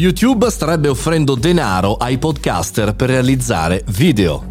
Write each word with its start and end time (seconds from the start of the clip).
YouTube 0.00 0.48
starebbe 0.48 0.88
offrendo 0.88 1.34
denaro 1.34 1.96
ai 1.96 2.16
podcaster 2.16 2.94
per 2.94 3.10
realizzare 3.10 3.84
video. 3.88 4.42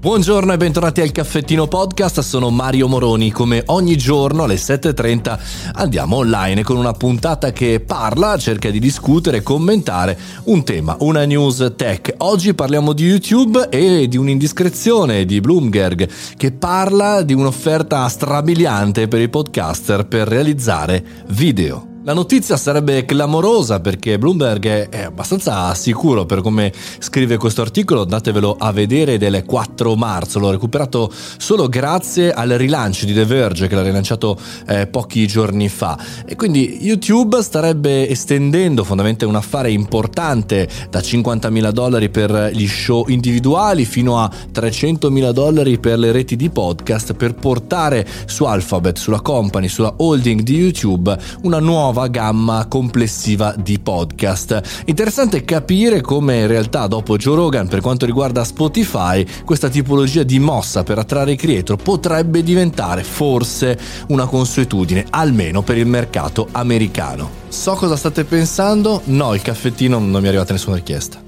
Buongiorno 0.00 0.54
e 0.54 0.56
bentornati 0.56 1.02
al 1.02 1.12
Caffettino 1.12 1.68
Podcast, 1.68 2.20
sono 2.20 2.48
Mario 2.48 2.88
Moroni. 2.88 3.30
Come 3.30 3.64
ogni 3.66 3.98
giorno 3.98 4.44
alle 4.44 4.54
7.30 4.54 5.38
andiamo 5.74 6.16
online 6.16 6.62
con 6.62 6.78
una 6.78 6.92
puntata 6.92 7.52
che 7.52 7.80
parla, 7.80 8.38
cerca 8.38 8.70
di 8.70 8.78
discutere, 8.78 9.42
commentare 9.42 10.18
un 10.44 10.64
tema, 10.64 10.96
una 11.00 11.26
news 11.26 11.74
tech. 11.76 12.14
Oggi 12.18 12.54
parliamo 12.54 12.94
di 12.94 13.04
YouTube 13.04 13.68
e 13.68 14.08
di 14.08 14.16
un'indiscrezione 14.16 15.26
di 15.26 15.38
Bloomberg 15.42 16.08
che 16.34 16.52
parla 16.52 17.20
di 17.20 17.34
un'offerta 17.34 18.08
strabiliante 18.08 19.06
per 19.06 19.20
i 19.20 19.28
podcaster 19.28 20.06
per 20.06 20.26
realizzare 20.28 21.04
video. 21.26 21.95
La 22.06 22.12
notizia 22.12 22.56
sarebbe 22.56 23.04
clamorosa 23.04 23.80
perché 23.80 24.16
Bloomberg 24.16 24.90
è 24.90 25.02
abbastanza 25.02 25.74
sicuro 25.74 26.24
per 26.24 26.40
come 26.40 26.72
scrive 27.00 27.36
questo 27.36 27.62
articolo, 27.62 28.02
andatevelo 28.02 28.54
a 28.56 28.70
vedere 28.70 29.18
del 29.18 29.44
4 29.44 29.96
marzo, 29.96 30.38
l'ho 30.38 30.52
recuperato 30.52 31.10
solo 31.36 31.68
grazie 31.68 32.32
al 32.32 32.50
rilancio 32.50 33.06
di 33.06 33.12
The 33.12 33.24
Verge 33.24 33.66
che 33.66 33.74
l'ha 33.74 33.82
rilanciato 33.82 34.38
eh, 34.68 34.86
pochi 34.86 35.26
giorni 35.26 35.68
fa. 35.68 35.98
E 36.24 36.36
quindi 36.36 36.78
YouTube 36.80 37.42
starebbe 37.42 38.08
estendendo 38.08 38.84
fondamentalmente 38.84 39.24
un 39.24 39.34
affare 39.34 39.72
importante 39.72 40.68
da 40.88 41.00
50.000 41.00 41.70
dollari 41.70 42.08
per 42.08 42.50
gli 42.52 42.68
show 42.68 43.08
individuali 43.08 43.84
fino 43.84 44.20
a 44.20 44.30
300.000 44.54 45.30
dollari 45.32 45.80
per 45.80 45.98
le 45.98 46.12
reti 46.12 46.36
di 46.36 46.50
podcast 46.50 47.14
per 47.14 47.34
portare 47.34 48.06
su 48.26 48.44
Alphabet, 48.44 48.96
sulla 48.96 49.20
company, 49.20 49.66
sulla 49.66 49.92
holding 49.96 50.42
di 50.42 50.54
YouTube 50.54 51.18
una 51.42 51.58
nuova 51.58 51.94
nuova 51.96 52.08
gamma 52.08 52.66
complessiva 52.68 53.54
di 53.56 53.78
podcast. 53.78 54.82
Interessante 54.84 55.44
capire 55.44 56.02
come 56.02 56.40
in 56.40 56.46
realtà 56.46 56.86
dopo 56.86 57.16
Joe 57.16 57.36
Rogan 57.36 57.68
per 57.68 57.80
quanto 57.80 58.04
riguarda 58.04 58.44
Spotify 58.44 59.24
questa 59.44 59.70
tipologia 59.70 60.22
di 60.22 60.38
mossa 60.38 60.82
per 60.82 60.98
attrarre 60.98 61.32
i 61.32 61.36
creator 61.36 61.76
potrebbe 61.76 62.42
diventare 62.42 63.02
forse 63.02 63.78
una 64.08 64.26
consuetudine, 64.26 65.06
almeno 65.08 65.62
per 65.62 65.78
il 65.78 65.86
mercato 65.86 66.48
americano. 66.52 67.30
So 67.48 67.72
cosa 67.74 67.96
state 67.96 68.24
pensando? 68.24 69.00
No, 69.04 69.32
il 69.32 69.40
caffettino 69.40 69.98
non 69.98 70.20
mi 70.20 70.26
è 70.26 70.28
arrivata 70.28 70.52
nessuna 70.52 70.76
richiesta. 70.76 71.25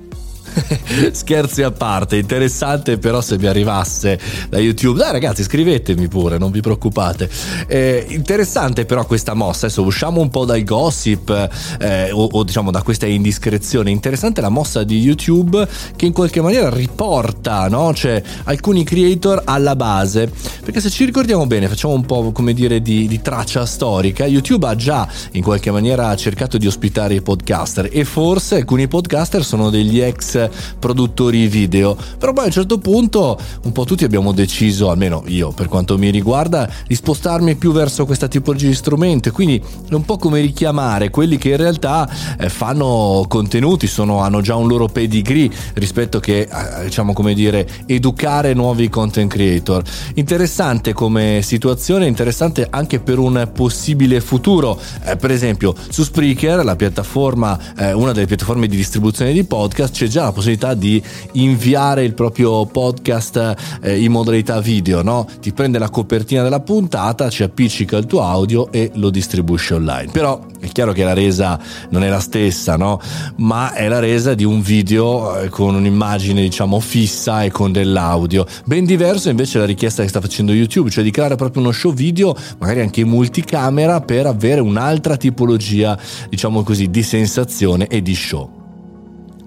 Scherzi 1.12 1.62
a 1.62 1.70
parte, 1.70 2.16
interessante 2.16 2.98
però 2.98 3.20
se 3.20 3.38
mi 3.38 3.46
arrivasse 3.46 4.18
da 4.48 4.58
YouTube. 4.58 4.98
Dai 4.98 5.12
ragazzi, 5.12 5.42
scrivetemi 5.42 6.08
pure, 6.08 6.38
non 6.38 6.50
vi 6.50 6.60
preoccupate. 6.60 7.28
Eh, 7.66 8.06
interessante 8.08 8.84
però 8.84 9.04
questa 9.04 9.34
mossa, 9.34 9.66
adesso 9.66 9.82
usciamo 9.82 10.20
un 10.20 10.30
po' 10.30 10.44
dal 10.44 10.62
gossip 10.64 11.48
eh, 11.80 12.10
o, 12.10 12.28
o, 12.30 12.44
diciamo 12.44 12.70
da 12.70 12.82
questa 12.82 13.06
indiscrezione. 13.06 13.90
Interessante 13.90 14.40
la 14.40 14.48
mossa 14.48 14.84
di 14.84 14.98
YouTube 14.98 15.66
che 15.96 16.06
in 16.06 16.12
qualche 16.12 16.40
maniera 16.40 16.70
riporta, 16.70 17.68
no? 17.68 17.92
Cioè 17.94 18.22
alcuni 18.44 18.84
creator 18.84 19.42
alla 19.44 19.76
base. 19.76 20.30
Perché 20.62 20.80
se 20.80 20.90
ci 20.90 21.04
ricordiamo 21.04 21.46
bene, 21.46 21.68
facciamo 21.68 21.94
un 21.94 22.04
po' 22.04 22.32
come 22.32 22.52
dire 22.52 22.80
di, 22.80 23.06
di 23.06 23.20
traccia 23.20 23.66
storica, 23.66 24.26
YouTube 24.26 24.66
ha 24.66 24.74
già 24.74 25.08
in 25.32 25.42
qualche 25.42 25.70
maniera 25.70 26.14
cercato 26.16 26.58
di 26.58 26.66
ospitare 26.66 27.14
i 27.14 27.22
podcaster 27.22 27.88
e 27.90 28.04
forse 28.04 28.56
alcuni 28.56 28.88
podcaster 28.88 29.44
sono 29.44 29.70
degli 29.70 30.00
ex 30.00 30.37
produttori 30.78 31.46
video. 31.48 31.96
Però 32.18 32.32
poi 32.32 32.44
a 32.44 32.46
un 32.46 32.52
certo 32.52 32.78
punto 32.78 33.38
un 33.62 33.72
po' 33.72 33.84
tutti 33.84 34.04
abbiamo 34.04 34.32
deciso, 34.32 34.90
almeno 34.90 35.22
io 35.26 35.50
per 35.50 35.68
quanto 35.68 35.98
mi 35.98 36.10
riguarda, 36.10 36.70
di 36.86 36.94
spostarmi 36.94 37.56
più 37.56 37.72
verso 37.72 38.06
questa 38.06 38.28
tipologia 38.28 38.68
di 38.68 38.74
strumento. 38.74 39.30
Quindi 39.32 39.62
è 39.88 39.94
un 39.94 40.04
po' 40.04 40.16
come 40.16 40.40
richiamare 40.40 41.10
quelli 41.10 41.36
che 41.38 41.50
in 41.50 41.56
realtà 41.56 42.08
eh, 42.38 42.48
fanno 42.48 43.24
contenuti, 43.28 43.86
sono, 43.86 44.20
hanno 44.20 44.40
già 44.40 44.54
un 44.54 44.68
loro 44.68 44.86
pedigree 44.86 45.50
rispetto 45.74 46.20
che, 46.20 46.40
eh, 46.40 46.84
diciamo 46.84 47.12
come 47.12 47.34
dire, 47.34 47.66
educare 47.86 48.54
nuovi 48.54 48.88
content 48.88 49.30
creator. 49.30 49.82
Interessante 50.14 50.92
come 50.92 51.40
situazione, 51.42 52.06
interessante 52.06 52.66
anche 52.70 53.00
per 53.00 53.18
un 53.18 53.50
possibile 53.52 54.20
futuro. 54.20 54.80
Eh, 55.04 55.16
per 55.16 55.30
esempio, 55.30 55.74
su 55.88 56.02
Spreaker, 56.02 56.64
la 56.64 56.76
piattaforma, 56.76 57.58
eh, 57.76 57.92
una 57.92 58.12
delle 58.12 58.26
piattaforme 58.26 58.66
di 58.66 58.76
distribuzione 58.76 59.32
di 59.32 59.44
podcast, 59.44 59.94
c'è 59.94 60.06
già 60.06 60.27
la 60.28 60.32
possibilità 60.32 60.74
di 60.74 61.02
inviare 61.32 62.04
il 62.04 62.14
proprio 62.14 62.66
podcast 62.66 63.54
eh, 63.82 64.00
in 64.00 64.12
modalità 64.12 64.60
video, 64.60 65.02
no? 65.02 65.26
Ti 65.40 65.52
prende 65.52 65.78
la 65.78 65.90
copertina 65.90 66.42
della 66.42 66.60
puntata, 66.60 67.28
ci 67.30 67.42
appiccica 67.42 67.96
il 67.96 68.06
tuo 68.06 68.22
audio 68.22 68.70
e 68.70 68.90
lo 68.94 69.10
distribuisce 69.10 69.74
online. 69.74 70.10
Però 70.12 70.44
è 70.60 70.68
chiaro 70.68 70.92
che 70.92 71.04
la 71.04 71.14
resa 71.14 71.58
non 71.90 72.02
è 72.02 72.08
la 72.08 72.20
stessa, 72.20 72.76
no? 72.76 73.00
Ma 73.36 73.72
è 73.72 73.88
la 73.88 74.00
resa 74.00 74.34
di 74.34 74.44
un 74.44 74.60
video 74.60 75.40
eh, 75.40 75.48
con 75.48 75.74
un'immagine, 75.74 76.42
diciamo, 76.42 76.80
fissa 76.80 77.42
e 77.44 77.50
con 77.50 77.72
dell'audio. 77.72 78.46
Ben 78.64 78.84
diverso 78.84 79.30
invece 79.30 79.58
la 79.58 79.64
richiesta 79.64 80.02
che 80.02 80.08
sta 80.08 80.20
facendo 80.20 80.52
YouTube, 80.52 80.90
cioè 80.90 81.04
di 81.04 81.10
creare 81.10 81.36
proprio 81.36 81.62
uno 81.62 81.72
show 81.72 81.92
video, 81.92 82.36
magari 82.58 82.80
anche 82.80 83.00
in 83.00 83.08
multicamera, 83.08 84.00
per 84.00 84.26
avere 84.26 84.60
un'altra 84.60 85.16
tipologia, 85.16 85.98
diciamo 86.28 86.62
così, 86.62 86.90
di 86.90 87.02
sensazione 87.02 87.86
e 87.86 88.02
di 88.02 88.14
show. 88.14 88.57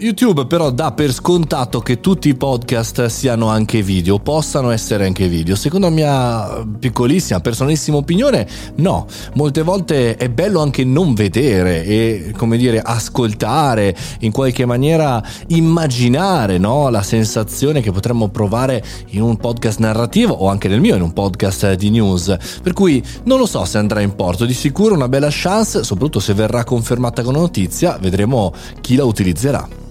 YouTube 0.02 0.48
però 0.48 0.72
dà 0.72 0.94
per 0.94 1.14
scontato 1.14 1.80
che 1.80 2.00
tutti 2.00 2.28
i 2.28 2.34
podcast 2.34 3.06
siano 3.06 3.50
anche 3.50 3.84
video, 3.84 4.18
possano 4.18 4.72
essere 4.72 5.06
anche 5.06 5.28
video. 5.28 5.56
Secondo 5.56 5.88
la 5.90 5.94
mia 5.94 6.66
piccolissima, 6.80 7.40
personalissima 7.40 7.98
opinione, 7.98 8.48
no. 8.78 9.06
Molte 9.36 9.62
volte 9.62 10.16
è 10.16 10.28
bello 10.30 10.60
anche 10.60 10.84
non 10.84 11.14
vedere 11.14 11.84
e, 11.84 12.34
come 12.36 12.58
dire, 12.58 12.82
ascoltare, 12.82 13.96
in 14.22 14.32
qualche 14.32 14.66
maniera 14.66 15.24
immaginare 15.50 16.58
no? 16.58 16.90
la 16.90 17.04
sensazione 17.04 17.82
che 17.82 17.92
potremmo 17.92 18.30
provare 18.30 18.84
in 19.10 19.22
un 19.22 19.38
podcast 19.38 19.78
narrativo 19.78 20.34
o 20.34 20.50
anche 20.50 20.68
nel 20.68 20.80
mio, 20.80 20.96
in 20.96 21.04
un 21.04 21.14
podcast 21.14 21.74
di 21.74 21.92
news. 21.92 22.36
Per 22.64 22.74
cui 22.74 23.04
non 23.26 23.38
lo 23.38 23.46
so 23.46 23.64
se 23.66 23.78
andrà 23.78 24.02
in 24.02 24.16
porto, 24.16 24.46
di 24.46 24.54
sicuro 24.56 24.96
una 24.96 25.08
bella 25.08 25.30
chance, 25.30 25.84
soprattutto 25.84 26.20
se 26.20 26.34
verrà 26.34 26.64
confermata 26.64 27.22
con 27.22 27.34
notizia, 27.34 28.00
vedremo 28.02 28.52
chi 28.82 28.96
la 28.96 29.04
utilizzerà. 29.04 29.90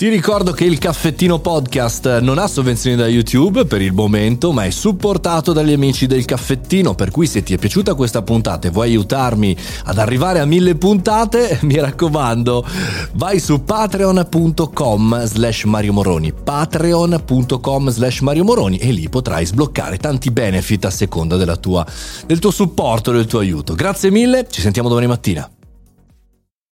Ti 0.00 0.08
ricordo 0.08 0.52
che 0.52 0.64
il 0.64 0.78
Caffettino 0.78 1.40
Podcast 1.40 2.20
non 2.20 2.38
ha 2.38 2.46
sovvenzioni 2.46 2.96
da 2.96 3.06
YouTube 3.06 3.66
per 3.66 3.82
il 3.82 3.92
momento, 3.92 4.50
ma 4.50 4.64
è 4.64 4.70
supportato 4.70 5.52
dagli 5.52 5.74
amici 5.74 6.06
del 6.06 6.24
Caffettino, 6.24 6.94
per 6.94 7.10
cui 7.10 7.26
se 7.26 7.42
ti 7.42 7.52
è 7.52 7.58
piaciuta 7.58 7.94
questa 7.94 8.22
puntata 8.22 8.66
e 8.66 8.70
vuoi 8.70 8.88
aiutarmi 8.88 9.54
ad 9.84 9.98
arrivare 9.98 10.38
a 10.38 10.46
mille 10.46 10.74
puntate, 10.76 11.58
mi 11.64 11.78
raccomando, 11.78 12.66
vai 13.12 13.38
su 13.40 13.62
patreon.com 13.62 15.26
slash 15.26 15.64
Mario 15.64 15.92
Moroni, 15.92 16.32
patreon.com 16.32 17.90
slash 17.90 18.20
Mario 18.20 18.44
Moroni 18.44 18.78
e 18.78 18.92
lì 18.92 19.06
potrai 19.10 19.44
sbloccare 19.44 19.98
tanti 19.98 20.30
benefit 20.30 20.86
a 20.86 20.90
seconda 20.90 21.36
tua, 21.58 21.84
del 22.24 22.38
tuo 22.38 22.50
supporto, 22.50 23.12
del 23.12 23.26
tuo 23.26 23.40
aiuto. 23.40 23.74
Grazie 23.74 24.10
mille, 24.10 24.46
ci 24.48 24.62
sentiamo 24.62 24.88
domani 24.88 25.08
mattina. 25.08 25.46